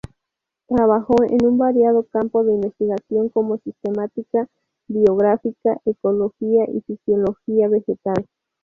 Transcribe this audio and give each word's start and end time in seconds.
Trabajó 0.67 1.13
en 1.29 1.45
un 1.45 1.59
variado 1.59 2.07
campo 2.11 2.43
de 2.43 2.55
investigación 2.55 3.29
como 3.29 3.59
sistemática, 3.59 4.47
biogeografía, 4.87 5.79
ecología 5.85 6.65
y 6.73 6.81
fisiología 6.81 7.67
vegetal. 7.69 8.25